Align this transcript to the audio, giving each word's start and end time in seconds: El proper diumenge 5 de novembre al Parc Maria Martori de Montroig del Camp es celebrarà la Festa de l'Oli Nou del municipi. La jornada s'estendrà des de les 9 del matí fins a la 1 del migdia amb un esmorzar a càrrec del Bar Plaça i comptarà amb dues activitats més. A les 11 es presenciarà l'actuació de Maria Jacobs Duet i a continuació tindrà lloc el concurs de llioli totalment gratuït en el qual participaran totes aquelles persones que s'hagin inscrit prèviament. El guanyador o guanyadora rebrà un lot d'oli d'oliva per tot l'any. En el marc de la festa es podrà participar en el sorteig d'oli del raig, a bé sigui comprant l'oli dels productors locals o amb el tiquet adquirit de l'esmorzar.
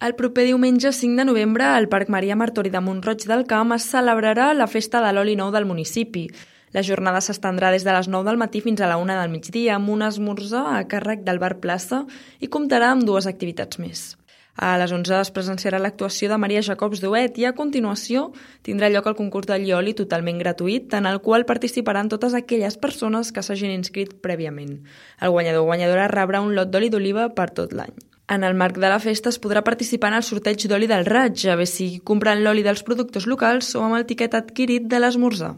El 0.00 0.14
proper 0.14 0.44
diumenge 0.46 0.92
5 0.92 1.18
de 1.18 1.24
novembre 1.24 1.64
al 1.64 1.88
Parc 1.90 2.08
Maria 2.08 2.36
Martori 2.38 2.70
de 2.70 2.78
Montroig 2.78 3.24
del 3.26 3.40
Camp 3.50 3.72
es 3.74 3.86
celebrarà 3.90 4.52
la 4.54 4.68
Festa 4.70 5.00
de 5.02 5.08
l'Oli 5.10 5.32
Nou 5.34 5.48
del 5.50 5.64
municipi. 5.66 6.28
La 6.70 6.84
jornada 6.86 7.18
s'estendrà 7.18 7.72
des 7.74 7.82
de 7.82 7.96
les 7.96 8.06
9 8.06 8.28
del 8.28 8.38
matí 8.38 8.60
fins 8.62 8.78
a 8.78 8.86
la 8.86 9.00
1 9.02 9.16
del 9.18 9.32
migdia 9.32 9.74
amb 9.74 9.90
un 9.90 10.04
esmorzar 10.06 10.62
a 10.70 10.84
càrrec 10.86 11.24
del 11.26 11.40
Bar 11.42 11.56
Plaça 11.58 12.04
i 12.38 12.46
comptarà 12.46 12.92
amb 12.94 13.02
dues 13.08 13.26
activitats 13.26 13.80
més. 13.82 14.04
A 14.54 14.76
les 14.78 14.94
11 14.94 15.16
es 15.18 15.32
presenciarà 15.34 15.80
l'actuació 15.82 16.30
de 16.30 16.38
Maria 16.38 16.62
Jacobs 16.62 17.02
Duet 17.02 17.34
i 17.42 17.48
a 17.50 17.54
continuació 17.58 18.28
tindrà 18.62 18.92
lloc 18.94 19.08
el 19.10 19.16
concurs 19.18 19.50
de 19.50 19.58
llioli 19.58 19.96
totalment 19.98 20.38
gratuït 20.38 20.94
en 20.94 21.10
el 21.10 21.18
qual 21.26 21.46
participaran 21.46 22.06
totes 22.06 22.38
aquelles 22.38 22.78
persones 22.78 23.34
que 23.34 23.42
s'hagin 23.42 23.74
inscrit 23.74 24.14
prèviament. 24.22 24.78
El 25.18 25.34
guanyador 25.34 25.66
o 25.66 25.72
guanyadora 25.72 26.06
rebrà 26.14 26.44
un 26.46 26.54
lot 26.54 26.70
d'oli 26.70 26.86
d'oliva 26.86 27.32
per 27.34 27.50
tot 27.50 27.74
l'any. 27.74 28.07
En 28.28 28.44
el 28.44 28.54
marc 28.54 28.76
de 28.76 28.88
la 28.92 28.98
festa 29.00 29.30
es 29.32 29.38
podrà 29.40 29.62
participar 29.64 30.10
en 30.12 30.18
el 30.18 30.26
sorteig 30.26 30.66
d'oli 30.68 30.88
del 30.90 31.06
raig, 31.08 31.46
a 31.48 31.56
bé 31.56 31.64
sigui 31.66 32.02
comprant 32.10 32.42
l'oli 32.44 32.64
dels 32.66 32.84
productors 32.84 33.26
locals 33.26 33.72
o 33.74 33.86
amb 33.86 33.96
el 33.96 34.04
tiquet 34.10 34.36
adquirit 34.36 34.84
de 34.84 35.00
l'esmorzar. 35.00 35.54